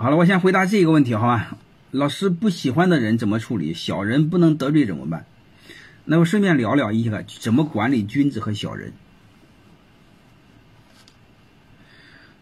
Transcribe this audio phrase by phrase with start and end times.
[0.00, 1.58] 好了，我先回答这个问题，好吧？
[1.90, 3.74] 老师不喜欢的人怎么处理？
[3.74, 5.26] 小人不能得罪怎么办？
[6.04, 8.92] 那我顺便聊聊一下怎么管理君子和小人。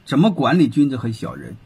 [0.05, 1.57] 怎么管理君子和小人？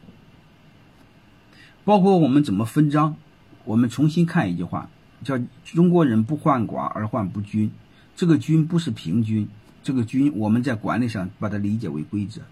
[1.84, 3.16] 包括我们怎么分章？
[3.64, 4.88] 我们重新看一句话，
[5.24, 7.68] 叫“中国人不患寡而患不均”。
[8.14, 9.48] 这个“均”不是平均，
[9.82, 12.42] 这个“均”我们在管理上把它理解为规则，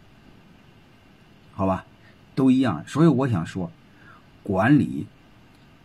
[1.53, 1.87] 好吧？
[2.39, 2.85] 都一样。
[2.87, 3.73] 所以我想说，
[4.45, 5.07] 管理、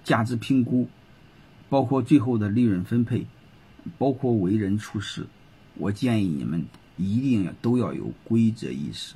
[0.03, 0.87] 价值评估，
[1.69, 3.25] 包括最后的利润分配，
[3.97, 5.25] 包括为人处事，
[5.75, 9.15] 我建议你们一定要都要有规则意识。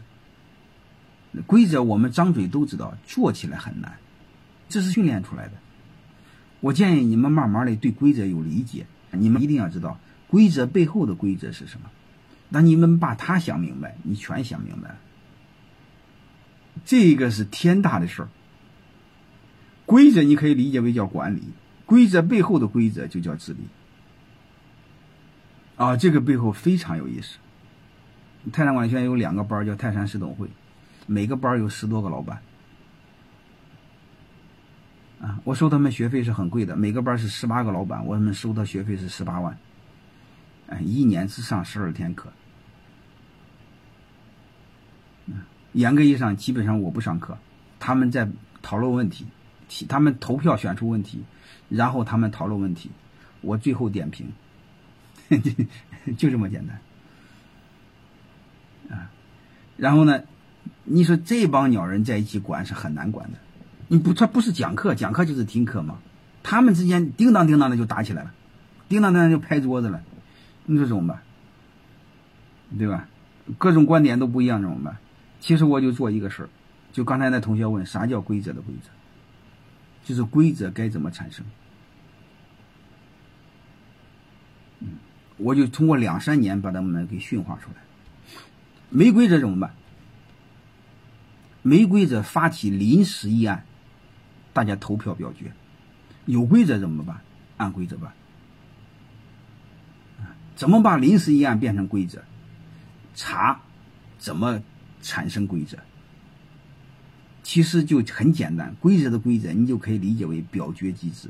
[1.45, 3.97] 规则我们张嘴都知道，做起来很难，
[4.67, 5.53] 这是训练出来的。
[6.61, 11.91] 我建议你们慢慢的对规则有理解，你们一定要知道规则背后的规则是什么。
[12.51, 14.97] 当你们把它想明白，你全想明白了。
[16.85, 18.29] 这个是天大的事儿。
[19.85, 21.43] 规则你可以理解为叫管理，
[21.85, 23.59] 规则背后的规则就叫治理。
[25.77, 27.37] 啊，这个背后非常有意思。
[28.51, 30.49] 泰山管理学院有两个班，叫泰山市董会。
[31.05, 32.41] 每个班有十多个老板，
[35.21, 39.57] 啊，我收他们学费是很贵的，每个班是十八个老板，我们收的学费是十八万，
[40.67, 42.33] 哎，一年只上十二天课，
[45.77, 47.37] 严格意义上基本上我不上课，
[47.79, 48.27] 他们在
[48.63, 49.27] 讨论问题，
[49.67, 51.23] 提他们投票选出问题，
[51.69, 52.89] 然后他们讨论问题，
[53.41, 54.33] 我最后点评，
[56.17, 56.79] 就这么简单，
[58.97, 59.11] 啊，
[59.77, 60.23] 然后呢？
[60.89, 63.37] 你说这帮鸟人在一起管是很难管的，
[63.87, 65.99] 你不他不是讲课，讲课就是听课嘛。
[66.43, 68.33] 他们之间叮当叮当的就打起来了，
[68.89, 70.01] 叮当叮当就拍桌子了，
[70.65, 71.21] 你说怎么办？
[72.79, 73.07] 对吧？
[73.57, 74.97] 各种观点都不一样怎么办？
[75.39, 76.49] 其实我就做一个事儿，
[76.91, 78.89] 就刚才那同学问啥叫规则的规则，
[80.03, 81.45] 就是规则该怎么产生。
[84.79, 84.95] 嗯，
[85.37, 87.77] 我就通过两三年把他们给驯化出来。
[88.89, 89.73] 没规则怎么办？
[91.61, 93.65] 没规则发起临时议案，
[94.53, 95.51] 大家投票表决；
[96.25, 97.21] 有规则怎么办？
[97.57, 98.13] 按规则办。
[100.55, 102.23] 怎么把临时议案变成规则？
[103.13, 103.61] 查
[104.17, 104.61] 怎么
[105.07, 105.77] 产生规则？
[107.41, 111.29] 其实就很简单，规则的规则你就可以理解为表决机制。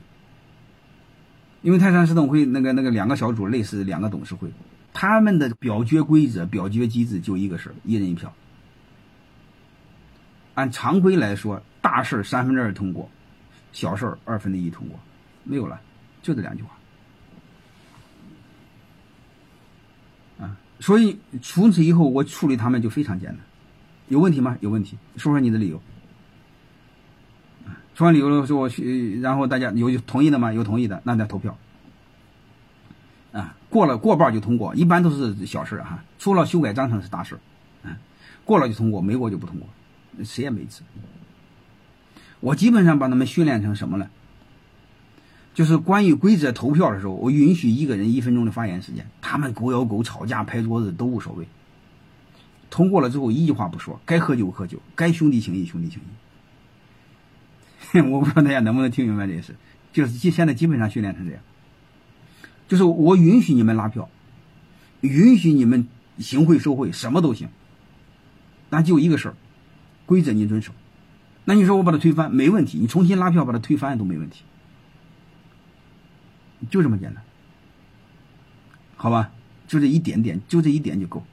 [1.61, 4.49] 因为泰山市董会那个那个两个小组类似两个董事会，
[4.93, 8.33] 他们的表决规则、表决机制就一个事儿：一人一票。
[10.55, 13.07] 按常规来说，大事三分之二通过，
[13.71, 14.99] 小事儿二分之一通过，
[15.43, 15.79] 没有了，
[16.23, 16.69] 就这两句话。
[20.39, 23.39] 啊，所以从此以后我处理他们就非常简单。
[24.07, 24.57] 有问题吗？
[24.61, 25.81] 有问题，说说你的理由。
[27.93, 30.53] 说完理由了，说我去，然后大家有同意的吗？
[30.53, 31.57] 有同意的，那再投票。
[33.31, 37.39] 啊，过了过半就通过，一般都是小事哈，除了修改章程是大事。
[37.83, 37.97] 啊，
[38.45, 39.67] 过了就通过，没过就不通过。
[40.23, 40.83] 谁也没治。
[42.39, 44.09] 我基本上把他们训练成什么了？
[45.55, 51.47] 就是关于规则投票的时候，我允许一个人一分钟的发言时间，他们狗咬狗、吵架、拍桌子都无所谓。
[52.69, 56.01] 通过了之后，一句话不说，该喝酒喝酒，该兄弟情谊兄弟情
[57.93, 58.01] 谊。
[58.11, 59.55] 我不知道大家能不能听明白这事，
[59.93, 61.41] 就是现现在基本上训练成这样，
[62.67, 64.09] 就是我允许你们拉票，
[65.01, 65.87] 允许你们
[66.19, 67.49] 行贿受贿，什么都行，
[68.69, 69.35] 那就一个事儿。
[70.05, 70.73] 规则你遵守，
[71.45, 74.43] 那你说我把它推翻没问题，你重新拉票把它推翻都没问题，
[76.69, 77.23] 就这么简单，
[78.95, 79.31] 好吧？
[79.67, 81.25] 就这一点点，就这一点就够。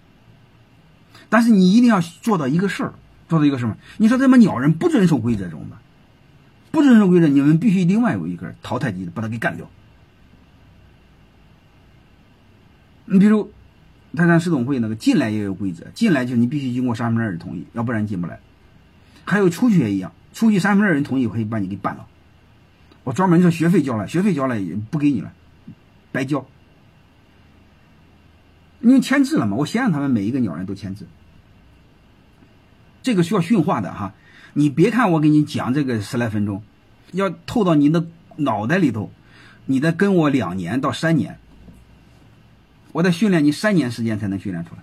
[1.28, 2.94] 但是你一定要做到一个事儿，
[3.28, 3.76] 做到一个什么？
[3.96, 5.78] 你说这帮鸟人不遵守规则怎么办？
[6.70, 9.68] 不遵守规则，你们必须另外有一个淘汰机制把他给干掉。
[13.06, 13.52] 你比如
[14.16, 18.40] 泰山市总会那个进来也有规则，进来就你必须经过三分之二的同意，要不然进不来。
[19.24, 22.06] 还有出去也一样，出去三分之二人同意可以把你给办了。
[23.04, 25.32] 我专门说学费交了，学费交了也不给你了，
[26.12, 26.46] 白交。
[28.80, 31.06] 因为签字了嘛，我先让他们每一个鸟人都签字。
[33.04, 34.14] 这个需要驯化的哈，
[34.54, 36.62] 你别看我给你讲这个十来分钟，
[37.12, 38.06] 要透到你的
[38.36, 39.12] 脑袋里头，
[39.66, 41.38] 你得跟我两年到三年，
[42.92, 44.82] 我得训练你三年时间才能训练出来。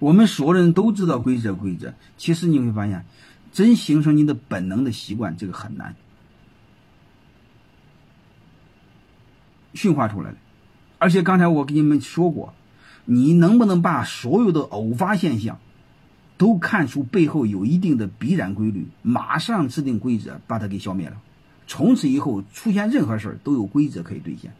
[0.00, 1.94] 我们所有人都知道规则，规则。
[2.16, 3.04] 其实你会发现，
[3.52, 5.94] 真形成你的本能的习惯，这个很难
[9.74, 10.36] 驯化出来的。
[10.98, 12.52] 而且刚才我给你们说过，
[13.04, 15.60] 你能不能把所有的偶发现象
[16.40, 21.20] 都看出背后有一定的必然规律，马上制定规则把它给消灭了。
[21.66, 24.50] 从此以后出现任何事儿都有规则可以兑现，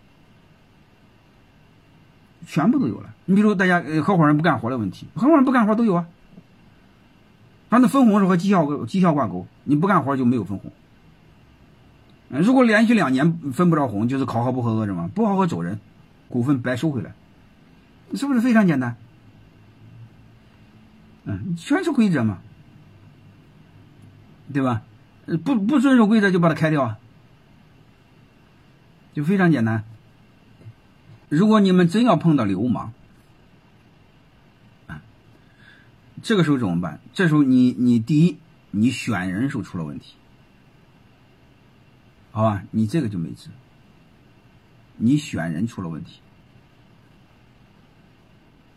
[2.46, 3.14] 全部都有了。
[3.24, 6.06] 你比如大家合伙人不干活的问题，合伙人不干活都有啊。
[7.70, 10.70] 反正分红是和绩效绩效挂钩，你不干活就没有分红。
[12.28, 15.10] 如果连续两年分不着红，就是考核不合格是吗？
[15.14, 15.80] 不合格走人，
[16.28, 17.14] 股份白收回来，
[18.14, 18.98] 是不是非常简单？
[21.56, 22.38] 全是规则嘛，
[24.52, 24.82] 对吧？
[25.44, 26.96] 不不遵守规则就把它开掉，
[29.12, 29.84] 就非常简单。
[31.28, 32.92] 如果你们真要碰到流氓，
[36.22, 37.00] 这个时候怎么办？
[37.12, 38.38] 这时候你你第一，
[38.72, 40.16] 你选人时候出了问题，
[42.32, 42.64] 好吧？
[42.72, 43.50] 你这个就没治。
[44.96, 46.20] 你选人出了问题。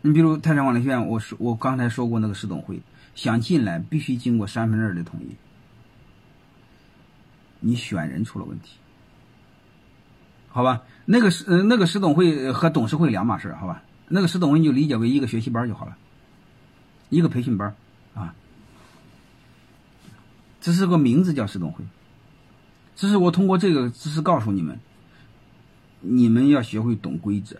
[0.06, 2.78] 你比如泰山管理学院，我说我刚才说过那个市董会，
[3.14, 5.34] 想进来必须经过三分之二的同意。
[7.60, 8.76] 你选人出了问题，
[10.50, 10.82] 好吧？
[11.06, 13.82] 那个市呃那个市董会和董事会两码事，好吧？
[14.08, 15.96] 那个市董会你就理解为一个学习班就好了。
[17.08, 17.74] 一个培训班
[18.12, 18.34] 啊，
[20.60, 21.82] 这是个名字叫市董会，
[22.94, 24.78] 这是我通过这个知识告诉你们，
[26.00, 27.56] 你们要学会懂规则。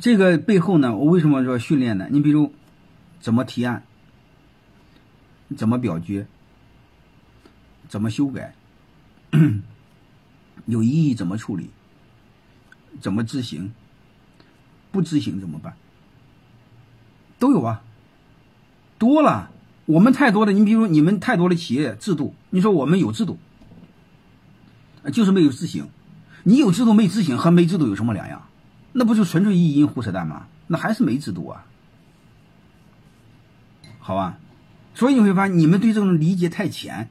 [0.00, 2.06] 这个背后呢，我为什么说训练呢？
[2.10, 2.52] 你比如
[3.20, 3.82] 怎么提案，
[5.56, 6.26] 怎么表决，
[7.88, 8.54] 怎么修改，
[10.66, 11.70] 有异议怎么处理，
[13.00, 13.72] 怎么执行，
[14.92, 15.74] 不执行怎么办？
[17.40, 17.82] 都有啊，
[18.98, 19.50] 多了，
[19.86, 20.52] 我们太多了。
[20.52, 23.38] 你比如你们太多的企业制度，你说我们有制度，
[25.12, 25.88] 就是没有执行。
[26.44, 28.47] 你有制度没执行，和没制度有什么两样？
[28.98, 30.48] 那不就纯粹意淫胡扯淡吗？
[30.66, 31.64] 那还是没制度啊，
[34.00, 34.38] 好吧？
[34.94, 37.08] 所以你会发现，你们对这种理解太浅。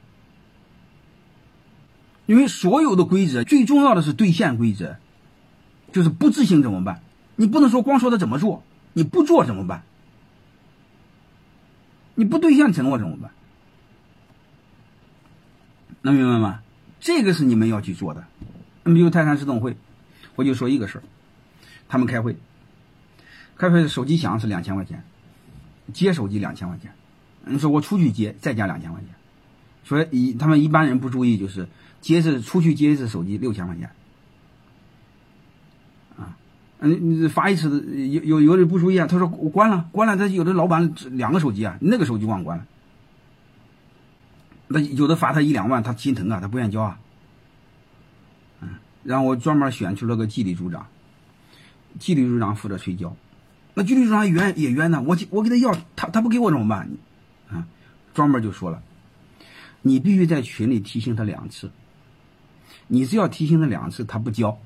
[2.25, 4.97] 因为所有的规则最重要的是兑现规则，
[5.93, 7.01] 就是不执行怎么办？
[7.37, 9.83] 你不能说光说他怎么做，你不做怎么办？
[12.15, 13.31] 你不兑现承诺怎么办？
[16.01, 16.59] 能明白吗？
[16.99, 18.25] 这个是你们要去做的。
[18.83, 19.77] 你比如泰山市董会，
[20.35, 21.03] 我就说一个事儿，
[21.87, 22.35] 他们开会，
[23.57, 25.03] 开会手机响是两千块钱，
[25.93, 26.91] 接手机两千块钱。
[27.45, 29.09] 你说我出去接再加两千块钱，
[29.83, 31.67] 所以一他们一般人不注意，就是
[32.01, 33.89] 接是出去接一次手机六千块钱。
[36.17, 36.35] 啊
[36.79, 39.07] 嗯，你发一次有有有人不注意啊？
[39.07, 40.17] 他说我关了，关了。
[40.17, 42.65] 他有的老板两个手机啊，那个手机忘关了。
[44.67, 46.99] 那有的罚他一两万，他心疼啊，他不愿意交啊。
[48.61, 48.69] 嗯，
[49.03, 50.85] 然后我专门选出了个纪律组长，
[51.99, 53.15] 纪律组长负责催交。
[53.73, 56.89] 那纪律组长冤也冤呢，我我给他要，他他不给我怎么办？
[57.49, 57.67] 啊，
[58.13, 58.81] 专门就说了，
[59.81, 61.71] 你必须在群里提醒他两次。
[62.87, 64.57] 你只要提醒他两次，他不交，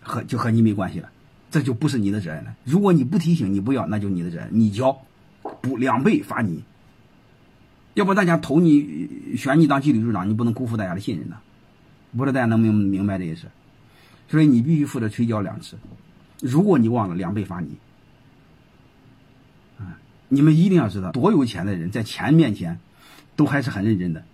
[0.00, 1.08] 和就和你没关系了。
[1.50, 2.54] 这就不是你的责任了。
[2.64, 4.48] 如果你不提醒，你不要，那就你的责任。
[4.52, 4.96] 你交，
[5.60, 6.62] 不两倍罚你。
[7.94, 11.36] 要不大家投你选你当纪律组长，你不能辜负大家的信任呢。
[12.16, 13.46] 不知道大家能明明白这意思？
[14.28, 15.76] 所以你必须负责催交两次。
[16.40, 17.76] 如果你忘了，两倍罚你。
[19.78, 19.98] 啊，
[20.28, 22.78] 你们一定要知道，多有钱的人在钱面前，
[23.36, 24.24] 都还是很认真的。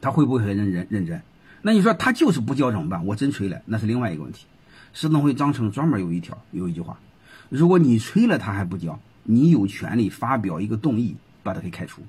[0.00, 1.20] 他会不会很认认认真？
[1.62, 3.04] 那你说他就是不交怎么办？
[3.04, 4.46] 我真催了，那是另外一个问题。
[4.92, 6.98] 市农会章程专门有一条，有一句话：
[7.50, 12.02] 如果你催了他还不交，你有权利发表一个动议，把他给开除。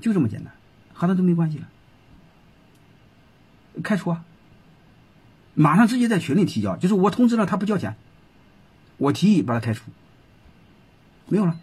[0.00, 0.52] 就这么简单，
[0.92, 1.68] 和他都没关系了。
[3.82, 4.24] 开除啊！
[5.54, 7.96] 马上直接在群里提交，就是我通知了他不交钱，
[8.96, 9.90] 我提议把他开除，
[11.28, 11.56] 没有了。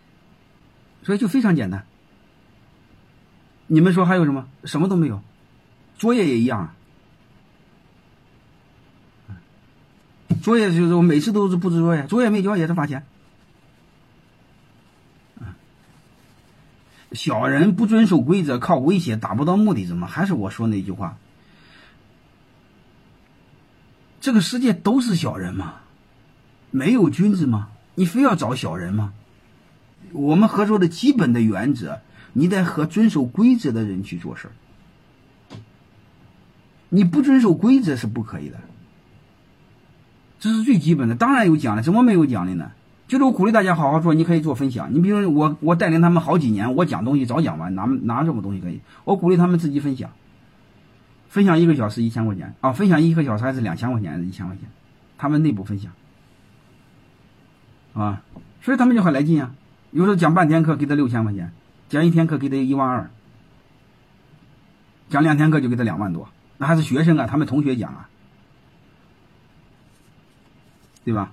[1.03, 1.85] 所以就非常简单。
[3.67, 4.47] 你们说还有什么？
[4.63, 5.21] 什么都没有，
[5.97, 6.75] 作业也一样啊。
[10.41, 13.05] 作业就是我每次都是布置作业，作业没交也是罚钱。
[17.11, 21.17] 小人不遵守规则，靠威胁达不到目的，怎么还是我说那句话？
[24.21, 25.73] 这个世界都是小人吗？
[26.69, 27.69] 没有君子吗？
[27.95, 29.13] 你非要找小人吗？
[30.13, 31.99] 我们合作的基本的原则，
[32.33, 34.51] 你得和遵守规则的人去做事儿。
[36.89, 38.57] 你不遵守规则是不可以的。
[40.39, 42.71] 这是最基本的，当然有奖励，怎么没有奖励呢？
[43.07, 44.93] 就是我鼓励大家好好做，你可以做分享。
[44.93, 48.81] 你比如我，我带领他们好几年，我讲东西早讲完，拿拿这么东西可以。
[49.03, 50.11] 我鼓励他们自己分享，
[51.31, 52.53] 分享一个小时一千块钱。
[52.59, 54.69] 啊，分享一个小时还是两千块钱，还是一千块钱，
[55.17, 55.93] 他们内部分享，
[57.93, 58.21] 啊，
[58.61, 59.55] 所以他们就很来劲啊。
[59.91, 61.53] 有时候讲半天课给他六千块钱，
[61.87, 63.09] 讲一天课给他一万二，
[65.09, 68.09] 讲两天课就给他两万多，那还是学生啊，他们同学讲啊，
[71.05, 71.31] 对吧？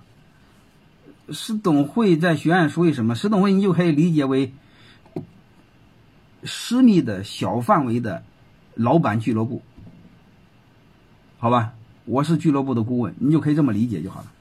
[1.31, 3.15] 十董会在学院属于什么？
[3.17, 4.55] 十董会你就可以理解为
[6.45, 8.23] 私密的小范围的
[8.75, 9.63] 老板俱乐部，
[11.39, 11.75] 好吧？
[12.05, 14.33] 我是俱乐部的顾问，你就可以这么理解就好了。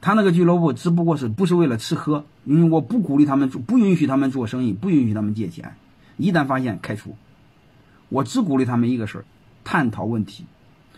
[0.00, 5.74] 他那个俱乐部只不过是不是为了吃喝，因为我不鼓励他们做，不允许他们做生意，不允许他们借钱，
[6.16, 7.16] 一旦发现开除。
[8.08, 9.24] 我只鼓励他们一个事儿：
[9.62, 10.46] 探讨问题，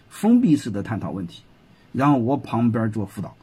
[0.09, 1.43] 封闭式的探讨问题，
[1.93, 3.35] 然后我旁边做辅导。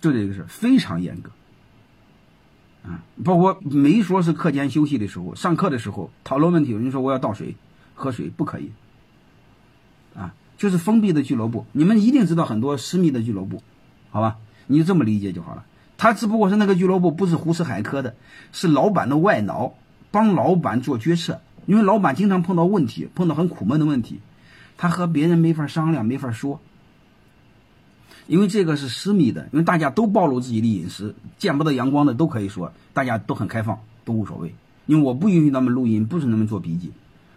[0.00, 1.30] 就这个事非常严格，
[2.84, 7.56] 啊，包括没说是课间休息的时候，上课的时候讨论问题，你说我要倒水
[7.94, 8.70] 喝水不可以，
[10.64, 13.62] 就是封闭的俱乐部，你们一定知道很多私密的俱乐部，
[14.08, 14.38] 好吧？
[14.66, 15.66] 你就这么理解就好了。
[15.98, 18.14] 他只不过是那个俱乐部不是胡吃海喝的，
[18.50, 19.74] 是老板的外脑，
[20.10, 24.20] 帮老板做决策，因为老板经常碰到问题，碰到很苦闷的问题，
[24.78, 26.58] 他和别人没法商量，没法说。
[28.26, 34.54] 因为这个是私密的，因为大家都暴露自己的隐私，见不得阳光的都可以说，大家都很开放，都无所谓。
[34.86, 36.90] 因为我不允许他们录音，不准他们做笔记，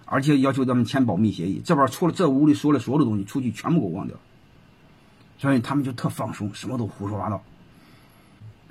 [0.07, 1.61] 而且要求他们签保密协议。
[1.63, 4.17] 这边出了这屋里说的所有的东西，出去全部给我忘掉。
[5.37, 7.43] 所以他们就特放松，什么都胡说八道。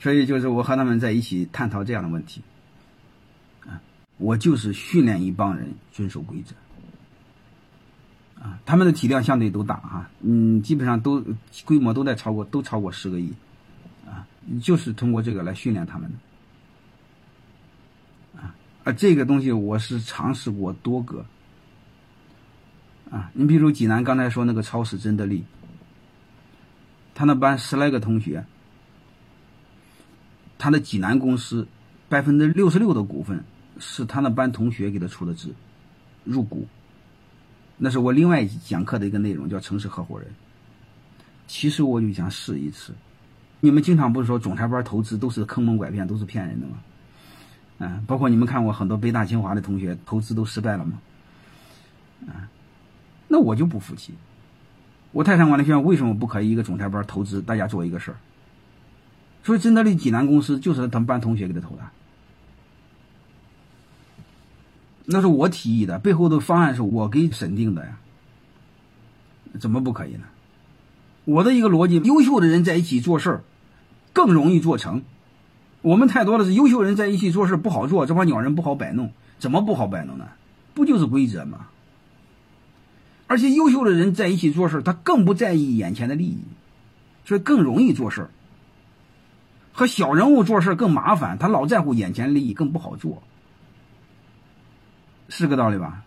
[0.00, 2.42] 所以就是我和他们在一起探讨这样的问题，
[3.66, 3.80] 啊，
[4.18, 6.54] 我就是训练一帮人遵守规则。
[8.42, 11.24] 啊，他们的体量相对都大哈，嗯，基本上都
[11.64, 13.32] 规模都在超过，都超过十个亿，
[14.06, 14.26] 啊，
[14.60, 16.16] 就是通过这个来训练他们的，
[18.86, 21.26] 啊，这个东西我是尝试过多个，
[23.10, 25.44] 啊，你比如济南刚才说那个超市真的利，
[27.12, 28.44] 他那班十来个同学，
[30.56, 31.66] 他的济南公司
[32.08, 33.42] 百分之六十六的股份
[33.80, 35.52] 是他那班同学给他出的资，
[36.22, 36.64] 入股。
[37.76, 40.28] 那是我另外讲课的一个内容，叫城市合伙人。
[41.48, 42.94] 其实我就想试一次。
[43.58, 46.76] 你们经常不是说总裁班投资都是坑蒙拐骗，都是骗人的吗？
[47.78, 50.98] 嗯，包括你们看我很多北大清华的同学投资都失败了吗？
[52.28, 52.48] 啊，
[53.28, 54.14] 那我就不服气。
[55.12, 58.16] 我泰山管理学院为什么不可以一个总裁班投资大家做一个事儿？
[59.44, 61.82] 所以真德利济南公司就是他们班同学给他投的。
[65.04, 67.98] 那是我提议的，背后的方案是我给审定的呀，
[69.60, 70.24] 怎么不可以呢？
[71.24, 73.44] 我的一个逻辑，优秀的人在一起做事儿，
[74.12, 75.02] 更容易做成。
[75.86, 80.26] 我们太多的是优秀人在一起做事不好做，这帮鸟人不好摆弄，怎么不好摆弄呢？
[80.74, 81.68] 不就是规则吗？
[83.28, 86.40] 而且优秀的人在一起做事，他更不在意眼前的利益，
[87.24, 88.26] 所以更容易做事。
[89.72, 93.22] 和小人物做事更麻烦，他老在乎眼前利益，更不好做。
[95.28, 96.02] 是个道理吧，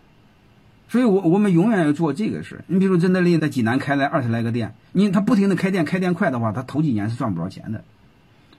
[0.90, 7.82] 所以我我们永远要做这个事你比如真德利在济南开了二十来个店，你他不停的开店，开店快的话，他头几年是赚不着钱的。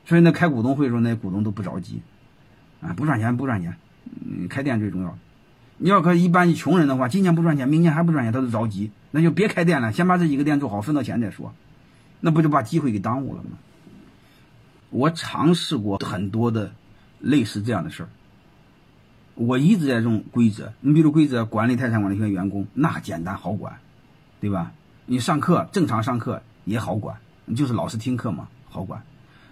[0.05, 2.01] 所以那开股东会的时候，那些股东都不着急，
[2.81, 3.75] 啊，不赚钱不赚钱，
[4.25, 5.17] 嗯，开店最重要。
[5.77, 11.53] 你要可一般穷人的话，今年不赚钱，明年还不赚钱，他都着急，那就别开店了，先把这几个店做好，分到钱再说，
[12.19, 13.51] 那不就把机会给耽误了吗？
[14.89, 16.73] 我尝试过很多的
[17.19, 18.09] 类似这样的事儿。
[19.35, 23.77] 我一直在用规则，你比如规则管理泰山管理学院员工，那简单好管，
[24.39, 24.73] 对吧？
[25.05, 27.17] 你上课正常上课也好管，
[27.55, 29.01] 就是老师听课嘛，好管。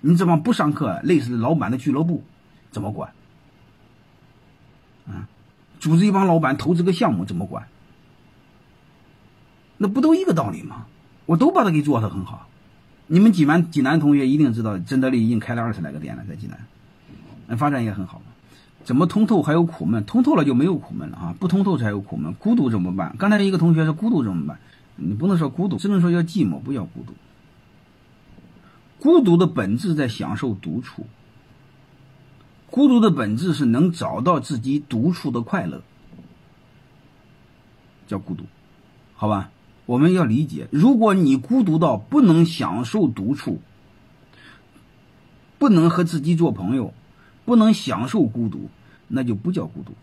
[0.01, 2.23] 你这帮不上课，类似老板的俱乐部，
[2.71, 3.11] 怎么管？
[5.07, 5.27] 啊，
[5.79, 7.67] 组织一帮老板投资个项目怎么管？
[9.77, 10.85] 那不都一个道理吗？
[11.25, 12.47] 我都把它给做得很好。
[13.07, 16.59] 你们济南济南同学一定知道，真德利已经开了二十来个店了，在济南，
[17.47, 18.21] 那发展也很好。
[18.83, 20.03] 怎么通透还有苦闷？
[20.05, 21.35] 通透了就没有苦闷了啊！
[21.39, 22.33] 不通透才有苦闷。
[22.35, 23.15] 孤独怎么办？
[23.19, 24.59] 刚才一个同学说孤独怎么办？
[24.95, 27.13] 你不能说孤独，只能说叫寂寞，不叫孤独。
[28.99, 31.05] 孤独的本质在享受独处。
[32.69, 35.81] 孤独的本质是能找到自己独处的快乐，
[38.07, 38.43] 叫孤独，
[39.15, 39.51] 好吧？
[39.85, 43.61] 我们要理解，如果你孤独到不能享受独处，
[45.57, 46.93] 不能和自己做朋友。
[47.45, 48.69] 不能享受孤独，
[49.07, 49.93] 那就不叫孤独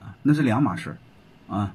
[0.00, 1.74] 啊，那是两码事儿，啊。